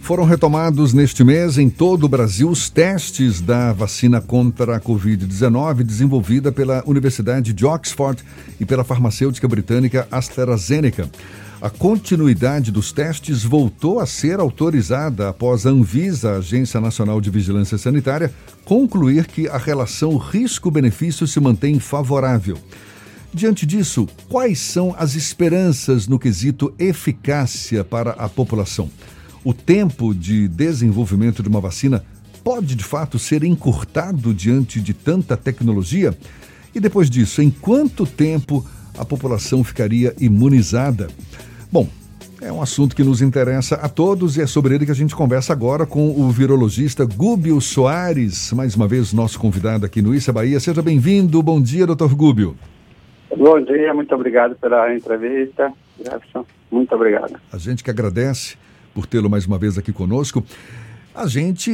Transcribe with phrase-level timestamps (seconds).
[0.00, 5.82] Foram retomados neste mês em todo o Brasil os testes da vacina contra a Covid-19
[5.82, 8.24] desenvolvida pela Universidade de Oxford
[8.58, 11.08] e pela farmacêutica britânica AstraZeneca.
[11.60, 17.30] A continuidade dos testes voltou a ser autorizada após a Anvisa, a Agência Nacional de
[17.30, 18.32] Vigilância Sanitária,
[18.64, 22.56] concluir que a relação risco-benefício se mantém favorável.
[23.32, 28.90] Diante disso, quais são as esperanças no quesito eficácia para a população?
[29.42, 32.04] O tempo de desenvolvimento de uma vacina
[32.44, 36.14] pode de fato ser encurtado diante de tanta tecnologia?
[36.74, 38.64] E depois disso, em quanto tempo
[38.98, 41.08] a população ficaria imunizada?
[41.72, 41.88] Bom,
[42.42, 45.16] é um assunto que nos interessa a todos e é sobre ele que a gente
[45.16, 50.32] conversa agora com o virologista Gúbio Soares, mais uma vez nosso convidado aqui no Issa
[50.32, 50.60] Bahia.
[50.60, 51.42] Seja bem-vindo.
[51.42, 52.56] Bom dia, doutor Gúbio.
[53.34, 55.72] Bom dia, muito obrigado pela entrevista.
[55.98, 57.40] Jefferson, muito obrigado.
[57.50, 58.56] A gente que agradece
[58.94, 60.44] por tê-lo mais uma vez aqui conosco.
[61.14, 61.70] A gente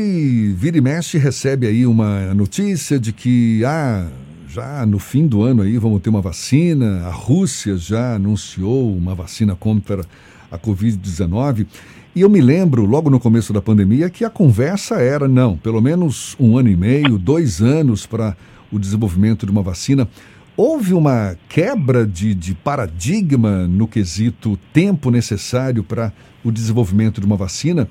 [0.55, 4.09] vira e mexe recebe aí uma notícia de que ah,
[4.49, 7.07] já no fim do ano aí vamos ter uma vacina.
[7.07, 10.05] A Rússia já anunciou uma vacina contra
[10.51, 11.67] a Covid-19.
[12.15, 15.83] E eu me lembro, logo no começo da pandemia, que a conversa era, não, pelo
[15.83, 18.35] menos um ano e meio, dois anos para
[18.73, 20.09] o desenvolvimento de uma vacina.
[20.57, 26.13] Houve uma quebra de, de paradigma no quesito tempo necessário para
[26.45, 27.89] o desenvolvimento de uma vacina.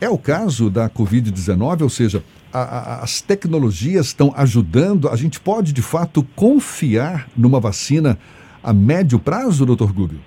[0.00, 5.08] É o caso da Covid-19, ou seja, a, a, as tecnologias estão ajudando.
[5.08, 8.18] A gente pode, de fato, confiar numa vacina
[8.62, 10.20] a médio prazo, doutor Gúbio?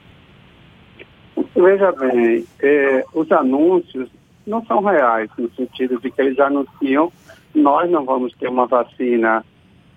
[1.55, 4.09] Veja bem, é, os anúncios
[4.47, 7.11] não são reais, no sentido de que eles anunciam
[7.57, 9.43] nós não vamos ter uma vacina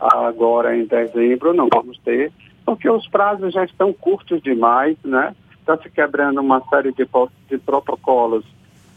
[0.00, 2.32] agora em dezembro, não vamos ter,
[2.64, 5.34] porque os prazos já estão curtos demais, né?
[5.58, 7.06] Está se quebrando uma série de,
[7.48, 8.44] de protocolos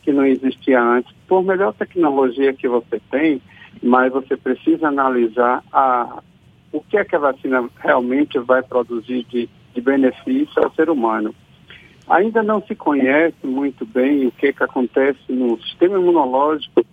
[0.01, 1.13] que não existia antes.
[1.27, 3.41] Por melhor tecnologia que você tem,
[3.81, 6.21] mas você precisa analisar a,
[6.71, 11.33] o que é que a vacina realmente vai produzir de, de benefício ao ser humano.
[12.07, 16.85] Ainda não se conhece muito bem o que, que acontece no sistema imunológico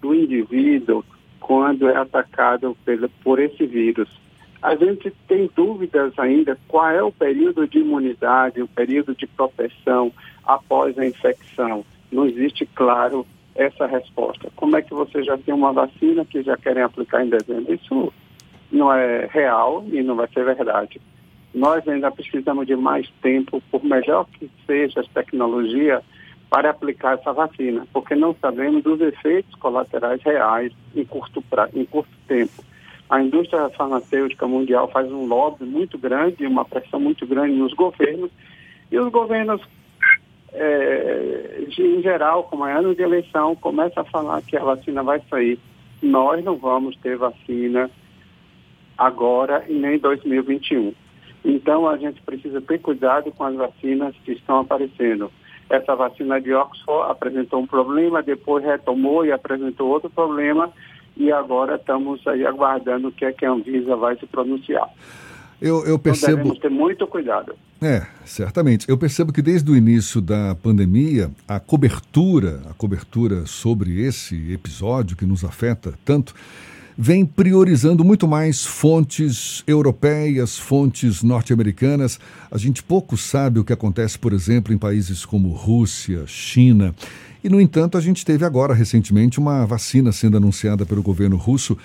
[0.00, 1.04] do indivíduo
[1.46, 2.76] quando é atacado
[3.22, 4.08] por esse vírus.
[4.60, 10.10] A gente tem dúvidas ainda qual é o período de imunidade, o período de proteção
[10.44, 11.84] após a infecção.
[12.10, 13.24] Não existe, claro,
[13.54, 14.50] essa resposta.
[14.56, 17.72] Como é que você já tem uma vacina que já querem aplicar em dezembro?
[17.72, 18.12] Isso
[18.72, 21.00] não é real e não vai ser verdade.
[21.54, 26.02] Nós ainda precisamos de mais tempo, por melhor que seja a tecnologia,
[26.48, 31.84] para aplicar essa vacina, porque não sabemos dos efeitos colaterais reais em curto, pra, em
[31.84, 32.64] curto tempo.
[33.08, 38.30] A indústria farmacêutica mundial faz um lobby muito grande, uma pressão muito grande nos governos,
[38.90, 39.60] e os governos,
[40.52, 45.20] é, em geral, como é ano de eleição, começam a falar que a vacina vai
[45.28, 45.58] sair.
[46.00, 47.90] Nós não vamos ter vacina
[48.96, 50.94] agora e nem 2021.
[51.44, 55.30] Então, a gente precisa ter cuidado com as vacinas que estão aparecendo.
[55.68, 60.70] Essa vacina de Oxford apresentou um problema, depois retomou e apresentou outro problema,
[61.16, 64.88] e agora estamos aí aguardando o que é que a Anvisa vai se pronunciar.
[65.60, 66.32] Eu, eu percebo.
[66.32, 67.54] Então devemos ter muito cuidado.
[67.80, 68.88] É, certamente.
[68.88, 75.16] Eu percebo que desde o início da pandemia, a cobertura, a cobertura sobre esse episódio
[75.16, 76.34] que nos afeta tanto,
[76.98, 82.18] vem priorizando muito mais fontes europeias, fontes norte-americanas.
[82.50, 86.94] A gente pouco sabe o que acontece, por exemplo, em países como Rússia, China.
[87.44, 91.76] E, no entanto, a gente teve agora, recentemente, uma vacina sendo anunciada pelo governo russo.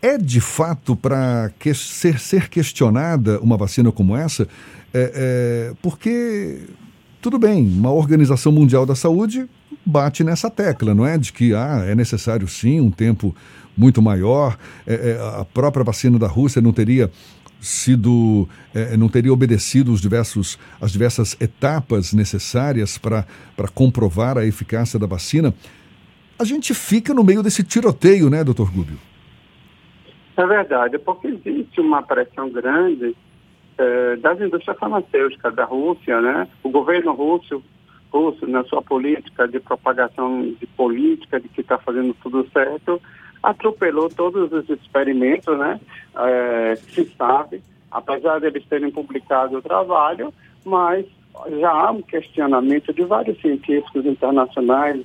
[0.00, 4.46] É de fato para que ser, ser questionada uma vacina como essa?
[4.94, 6.60] É, é, porque,
[7.20, 9.48] tudo bem, uma Organização Mundial da Saúde
[9.84, 11.18] bate nessa tecla, não é?
[11.18, 13.34] De que ah, é necessário sim um tempo
[13.76, 14.56] muito maior.
[14.86, 17.10] É, é, a própria vacina da Rússia não teria
[17.60, 23.24] sido, é, não teria obedecido os diversos, as diversas etapas necessárias para
[23.74, 25.54] comprovar a eficácia da vacina.
[26.38, 28.98] A gente fica no meio desse tiroteio, né, doutor Gúbio?
[30.36, 33.16] É verdade, porque existe uma pressão grande
[33.78, 36.46] é, das indústrias farmacêuticas da Rússia, né?
[36.62, 37.62] O governo russo,
[38.12, 43.00] russo na sua política de propagação de política, de que está fazendo tudo certo,
[43.46, 45.80] atropelou todos os experimentos, né?
[46.16, 50.34] É, se sabe, apesar de eles terem publicado o trabalho,
[50.64, 51.06] mas
[51.60, 55.00] já há um questionamento de vários científicos internacionais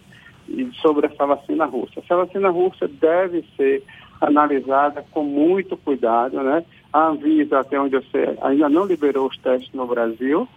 [0.81, 1.99] sobre essa vacina russa.
[1.99, 3.83] Essa vacina russa deve ser
[4.19, 6.63] analisada com muito cuidado, né?
[6.91, 10.47] A Anvisa, até onde eu sei, ainda não liberou os testes no Brasil,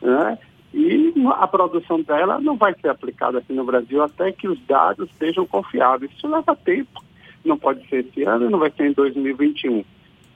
[0.00, 0.38] né?
[0.72, 5.10] E a produção dela não vai ser aplicada aqui no Brasil até que os dados
[5.18, 6.10] sejam confiáveis.
[6.12, 7.02] Isso leva tempo.
[7.44, 9.84] Não pode ser esse ano, não vai ser em 2021.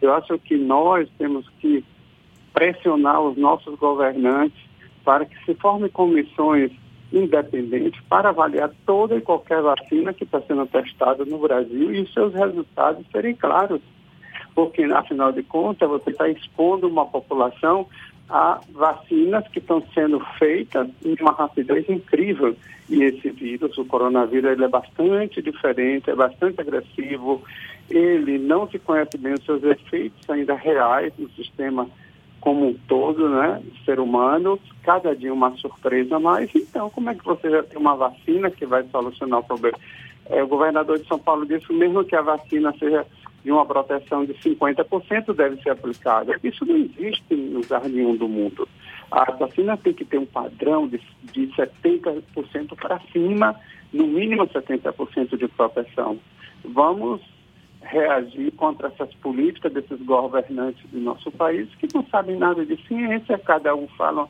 [0.00, 1.84] Eu acho que nós temos que
[2.52, 4.58] pressionar os nossos governantes
[5.04, 6.70] para que se formem comissões
[7.12, 12.12] independentes para avaliar toda e qualquer vacina que está sendo testada no Brasil e os
[12.12, 13.80] seus resultados serem claros.
[14.54, 17.86] Porque, afinal de contas, você está expondo uma população
[18.28, 22.56] a vacinas que estão sendo feitas em uma rapidez incrível.
[22.88, 27.42] E esse vírus, o coronavírus, ele é bastante diferente, é bastante agressivo,
[27.90, 31.88] ele não se conhece bem os seus efeitos ainda reais no sistema
[32.40, 36.48] como um todo, né, ser humano, cada dia uma surpresa mais.
[36.54, 39.76] Então, como é que você já tem uma vacina que vai solucionar o problema?
[40.28, 43.04] É, o governador de São Paulo disse mesmo que a vacina seja
[43.46, 46.36] de uma proteção de 50%, deve ser aplicada.
[46.42, 48.68] Isso não existe em lugar nenhum do mundo.
[49.08, 51.00] A vacina tem que ter um padrão de,
[51.32, 52.22] de 70%
[52.74, 53.54] para cima,
[53.92, 56.18] no mínimo 70% de proteção.
[56.64, 57.20] Vamos
[57.82, 63.38] reagir contra essas políticas desses governantes do nosso país que não sabem nada de ciência,
[63.38, 64.28] cada um fala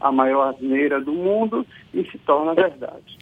[0.00, 1.64] a maior asneira do mundo
[1.94, 3.16] e se torna verdade.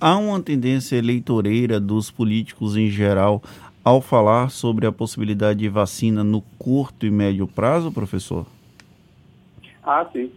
[0.00, 3.42] Há uma tendência eleitoreira dos políticos em geral
[3.86, 8.44] ao falar sobre a possibilidade de vacina no curto e médio prazo, professor?
[9.80, 10.28] Ah, sim.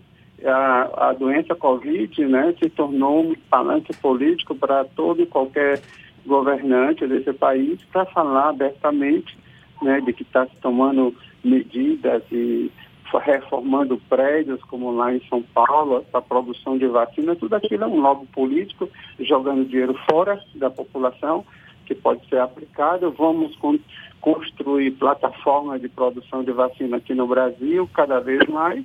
[0.45, 5.81] A, a doença Covid né, se tornou um falante político para todo e qualquer
[6.27, 9.35] governante desse país para falar abertamente
[9.81, 12.71] né, de que está se tomando medidas e
[13.11, 17.99] reformando prédios, como lá em São Paulo, a produção de vacina, tudo aquilo é um
[17.99, 18.87] lobby político,
[19.19, 21.43] jogando dinheiro fora da população,
[21.89, 23.11] que pode ser aplicado.
[23.11, 23.79] Vamos con
[24.21, 28.83] construir plataformas de produção de vacina aqui no Brasil, cada vez mais,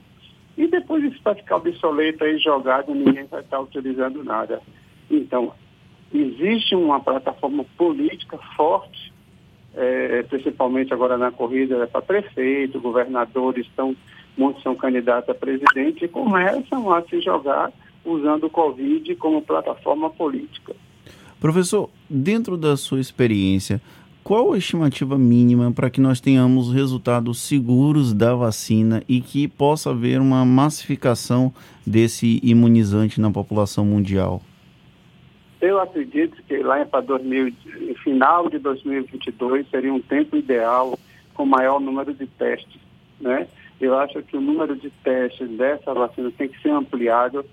[0.57, 4.63] e depois isso vai ficar obsoleto aí, jogado, ninguém vai estar utilizando nada.
[5.11, 5.53] Então,
[6.13, 9.13] existe uma plataforma política forte,
[9.75, 13.97] é, principalmente agora na corrida é para prefeito, governadores estão,
[14.39, 17.73] muitos são candidatos a presidente e começam a se jogar
[18.05, 20.77] usando o Covid como plataforma política.
[21.45, 23.79] Professor, dentro da sua experiência,
[24.23, 29.91] qual a estimativa mínima para que nós tenhamos resultados seguros da vacina e que possa
[29.91, 31.53] haver uma massificação
[31.87, 34.41] desse imunizante na população mundial?
[35.61, 37.53] Eu acredito que lá para 2000,
[38.03, 40.99] final de 2022 seria um tempo ideal
[41.35, 42.81] com maior número de testes,
[43.21, 43.47] né?
[43.79, 47.45] Eu acho que o número de testes dessa vacina tem que ser ampliado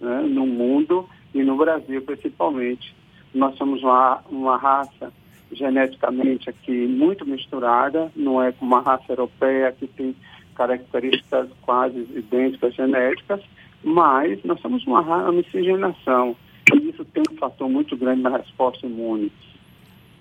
[0.00, 3.03] né, no mundo e no Brasil principalmente.
[3.34, 5.12] Nós somos uma, uma raça
[5.52, 10.14] geneticamente aqui muito misturada, não é como uma raça europeia que tem
[10.54, 13.40] características quase idênticas genéticas,
[13.82, 16.36] mas nós somos uma, uma miscigenação.
[16.72, 19.30] E isso tem um fator muito grande na resposta imune.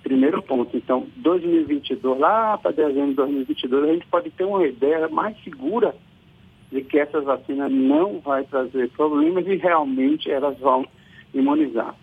[0.02, 0.76] Primeiro ponto.
[0.76, 5.96] Então, 2022, lá para dezembro de 2022, a gente pode ter uma ideia mais segura
[6.72, 10.86] de que essas vacinas não vai trazer problemas e realmente elas vão
[11.34, 11.96] imunizar.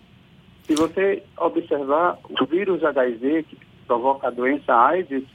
[0.71, 5.25] Se você observar o vírus HIV que provoca a doença AIDS,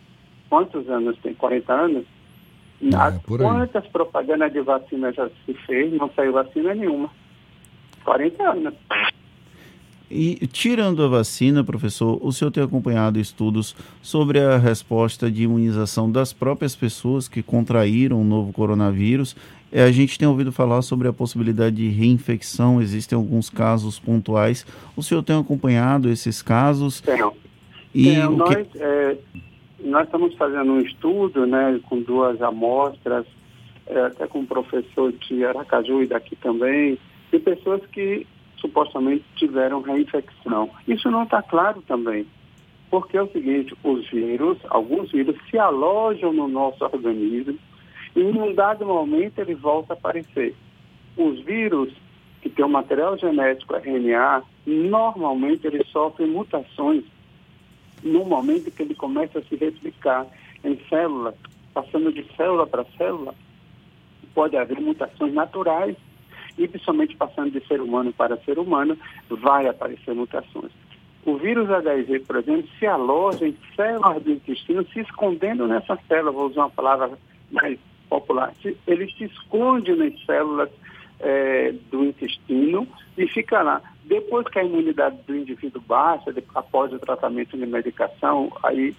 [0.48, 1.34] quantos anos tem?
[1.34, 2.06] 40 anos?
[2.82, 5.92] É, quantas propagandas de vacina já se fez?
[5.92, 7.10] Não saiu vacina nenhuma.
[8.02, 8.74] 40 anos.
[10.10, 16.10] E tirando a vacina, professor, o senhor tem acompanhado estudos sobre a resposta de imunização
[16.10, 19.36] das próprias pessoas que contraíram o novo coronavírus.
[19.72, 24.64] É, a gente tem ouvido falar sobre a possibilidade de reinfecção, existem alguns casos pontuais.
[24.96, 27.00] O senhor tem acompanhado esses casos?
[27.00, 27.32] Tenho.
[27.94, 28.30] E Tenho.
[28.30, 28.78] Nós, que...
[28.78, 29.16] é,
[29.80, 33.26] nós estamos fazendo um estudo né, com duas amostras,
[33.86, 36.98] é, até com o professor de Aracaju e daqui também,
[37.32, 38.26] de pessoas que
[38.58, 40.70] supostamente tiveram reinfecção.
[40.86, 42.26] Isso não está claro também.
[42.88, 47.58] Porque é o seguinte, os vírus, alguns vírus se alojam no nosso organismo
[48.16, 50.56] e em um dado momento ele volta a aparecer.
[51.16, 51.92] Os vírus
[52.40, 57.04] que têm o material genético RNA, normalmente eles sofrem mutações
[58.02, 60.26] no momento que ele começa a se replicar
[60.64, 61.34] em células,
[61.74, 63.34] passando de célula para célula,
[64.34, 65.96] pode haver mutações naturais
[66.56, 68.96] e principalmente passando de ser humano para ser humano,
[69.28, 70.72] vai aparecer mutações.
[71.24, 76.32] O vírus HIV, por exemplo, se aloja em células do intestino, se escondendo nessa célula,
[76.32, 77.18] vou usar uma palavra
[77.50, 78.52] mais popular,
[78.86, 80.70] ele se esconde nas células
[81.20, 82.86] é, do intestino
[83.16, 83.82] e fica lá.
[84.04, 88.94] Depois que a imunidade do indivíduo baixa, após o tratamento de medicação, aí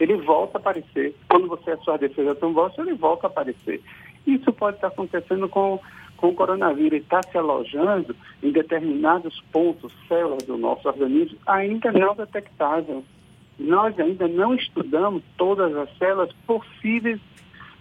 [0.00, 1.14] ele volta a aparecer.
[1.28, 3.80] Quando você a sua defesa tão baixa, ele volta a aparecer.
[4.26, 5.80] Isso pode estar acontecendo com
[6.18, 12.14] com o coronavírus está se alojando em determinados pontos, células do nosso organismo, ainda não
[12.14, 13.04] detectável.
[13.58, 17.20] Nós ainda não estudamos todas as células possíveis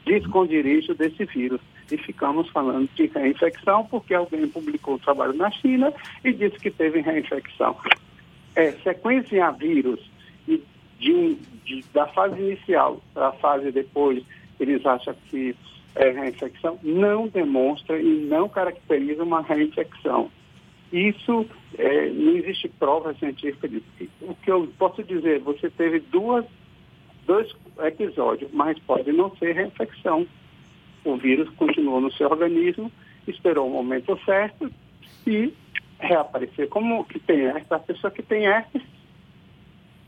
[0.07, 1.59] de esconderijo desse vírus.
[1.91, 6.71] E ficamos falando de reinfecção porque alguém publicou o trabalho na China e disse que
[6.71, 7.75] teve reinfecção.
[8.55, 9.99] É, sequenciar vírus
[10.47, 14.23] de, de, da fase inicial para a fase depois,
[14.59, 15.55] eles acham que
[15.95, 20.31] é reinfecção, não demonstra e não caracteriza uma reinfecção.
[20.91, 21.45] Isso
[21.77, 23.85] é, não existe prova científica disso.
[24.21, 26.45] O que eu posso dizer, você teve duas,
[27.27, 30.25] dois episódios, mas pode não ser reinfecção.
[31.05, 32.91] O vírus continuou no seu organismo,
[33.27, 34.71] esperou o momento certo
[35.25, 35.53] e
[35.99, 36.67] reaparecer.
[36.69, 38.81] Como que tem herpes, a pessoa que tem herpes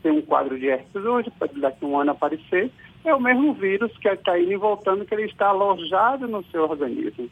[0.02, 2.70] tem um quadro de herpes hoje, pode daqui a um ano aparecer,
[3.04, 6.64] é o mesmo vírus que está indo e voltando, que ele está alojado no seu
[6.64, 7.28] organismo.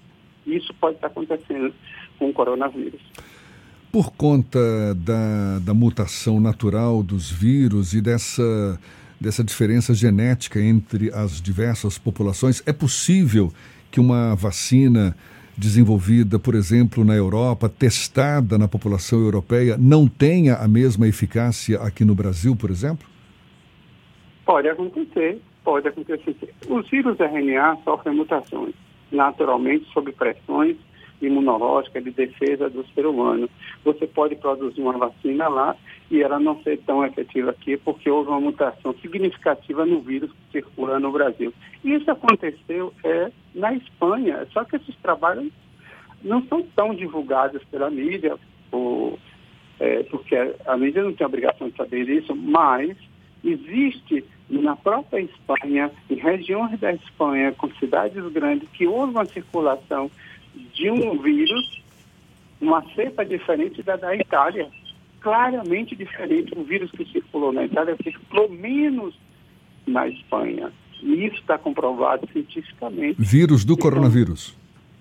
[0.47, 1.75] Isso pode estar acontecendo
[2.19, 3.01] com o coronavírus.
[3.93, 4.59] Por conta
[4.95, 8.79] da, da mutação natural dos vírus e dessa,
[9.21, 13.53] dessa diferença genética entre as diversas populações, é possível
[13.91, 15.17] que uma vacina
[15.57, 22.05] desenvolvida, por exemplo, na Europa, testada na população europeia, não tenha a mesma eficácia aqui
[22.05, 23.07] no Brasil, por exemplo?
[24.47, 26.55] Pode acontecer, pode acontecer.
[26.69, 28.75] Os vírus RNA sofrem mutações
[29.11, 30.77] naturalmente sob pressões
[31.49, 33.49] imunológicas de defesa do ser humano.
[33.85, 35.75] Você pode produzir uma vacina lá
[36.11, 40.61] e ela não ser tão efetiva aqui porque houve uma mutação significativa no vírus que
[40.61, 41.53] circula no Brasil.
[41.83, 45.51] Isso aconteceu é, na Espanha, só que esses trabalhos
[46.23, 48.37] não são tão divulgados pela mídia,
[48.71, 49.19] por,
[49.81, 50.37] é, porque
[50.67, 52.97] a mídia não tem obrigação de saber isso, mas
[53.43, 60.11] existe na própria Espanha, em regiões da Espanha, com cidades grandes, que houve uma circulação
[60.79, 61.83] de um vírus,
[62.61, 64.69] uma cepa diferente da da Itália
[65.21, 66.57] claramente diferente.
[66.57, 69.15] O vírus que circulou na Itália circulou menos
[69.87, 70.73] na Espanha.
[71.03, 73.17] E isso está comprovado cientificamente.
[73.19, 74.57] Vírus do coronavírus.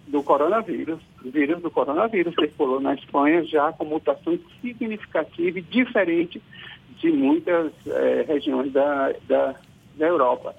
[0.07, 0.99] Do coronavírus.
[1.23, 6.41] Vírus do coronavírus circulou na Espanha já com mutação significativa e diferente
[6.99, 9.55] de muitas eh, regiões da, da,
[9.95, 10.55] da Europa.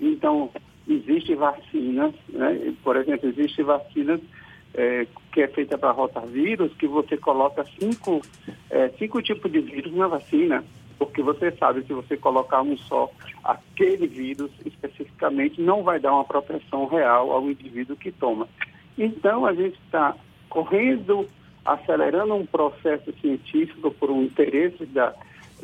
[0.00, 0.50] Então,
[0.88, 2.74] existe vacinas, né?
[2.82, 4.20] por exemplo, existe vacinas
[4.78, 8.22] é, que é feita para rotavírus, que você coloca cinco,
[8.70, 10.64] é, cinco tipos de vírus na vacina,
[10.96, 13.10] porque você sabe que você colocar um só,
[13.42, 18.48] aquele vírus especificamente não vai dar uma proteção real ao indivíduo que toma.
[18.96, 20.14] Então, a gente está
[20.48, 21.28] correndo,
[21.64, 25.12] acelerando um processo científico por um interesse da,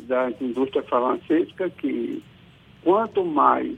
[0.01, 2.21] da indústria farmacêutica que
[2.83, 3.77] quanto mais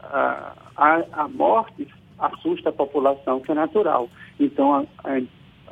[0.00, 4.08] a, a, a morte assusta a população, que é natural.
[4.38, 4.84] Então, a,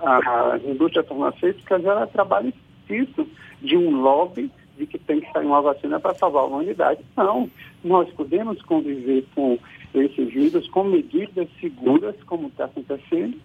[0.00, 2.52] a, a indústria farmacêutica ela trabalha
[2.88, 3.26] isso
[3.61, 7.00] de um lobby de que tem que sair uma vacina para salvar a humanidade.
[7.16, 7.50] Não,
[7.84, 9.58] nós podemos conviver com
[9.94, 13.38] esse vírus com medidas seguras, como está acontecendo,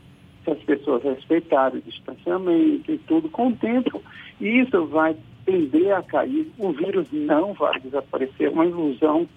[0.43, 4.01] se as pessoas respeitarem o distanciamento e tudo, com o tempo,
[4.39, 6.49] isso vai tender a cair.
[6.57, 9.27] O vírus não vai desaparecer, é uma ilusão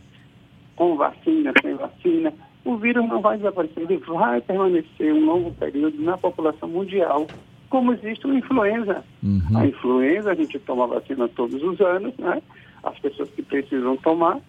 [0.76, 2.32] com vacina, sem vacina,
[2.64, 7.26] o vírus não vai desaparecer, ele vai permanecer um longo período na população mundial,
[7.68, 9.04] como existe a influenza.
[9.22, 9.58] Uhum.
[9.58, 12.42] A influenza, a gente toma vacina todos os anos, né?
[12.82, 14.40] As pessoas que precisam tomar,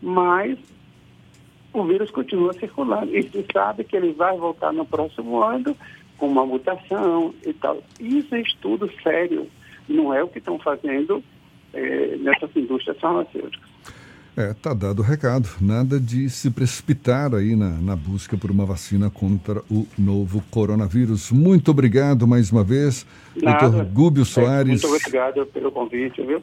[0.00, 0.58] mas
[1.72, 3.14] o vírus continua circulando.
[3.16, 5.76] E se sabe que ele vai voltar no próximo ano
[6.18, 7.82] com uma mutação e tal.
[7.98, 9.48] Isso é estudo sério,
[9.88, 11.22] não é o que estão fazendo
[11.72, 13.71] é, nessas indústrias farmacêuticas.
[14.36, 15.48] É, tá dado o recado.
[15.60, 21.30] Nada de se precipitar aí na, na busca por uma vacina contra o novo coronavírus.
[21.30, 24.82] Muito obrigado mais uma vez, doutor Gúbio Soares.
[24.82, 26.42] Muito obrigado pelo convite, viu?